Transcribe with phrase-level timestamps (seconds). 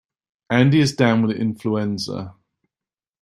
[0.49, 2.33] Andy is down with influenza.